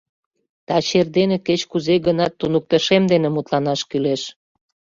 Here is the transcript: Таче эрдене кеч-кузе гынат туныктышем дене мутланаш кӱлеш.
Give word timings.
Таче 0.67 0.95
эрдене 1.01 1.37
кеч-кузе 1.47 1.95
гынат 2.07 2.33
туныктышем 2.39 3.03
дене 3.11 3.27
мутланаш 3.31 3.81
кӱлеш. 3.89 4.21